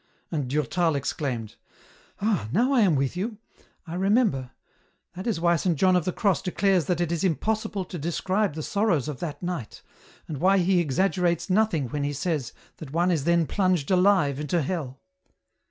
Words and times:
And 0.31 0.47
Durtal 0.49 0.95
exclaimed," 0.95 1.57
Ah! 2.23 2.47
now 2.51 2.73
I 2.73 2.81
am 2.81 2.95
with 2.95 3.15
you; 3.15 3.37
I 3.85 3.93
remember... 3.93 4.49
That 5.13 5.27
is 5.27 5.39
why 5.39 5.55
Saint 5.57 5.77
John 5.77 5.95
of 5.95 6.05
the 6.05 6.11
Cross 6.11 6.41
declares 6.41 6.85
that 6.85 6.99
it 6.99 7.11
is 7.11 7.23
impossible 7.23 7.85
to 7.85 7.99
describe 7.99 8.55
the 8.55 8.63
sorrows 8.63 9.07
of 9.07 9.19
that 9.19 9.43
night, 9.43 9.83
and 10.27 10.39
why 10.39 10.57
he 10.57 10.79
exaggerates 10.79 11.51
nothing 11.51 11.89
when 11.89 12.03
he 12.03 12.13
says, 12.13 12.51
that 12.77 12.91
one 12.93 13.11
is 13.11 13.25
then 13.25 13.45
plunged 13.45 13.91
alive 13.91 14.39
into 14.39 14.63
hell. 14.63 15.01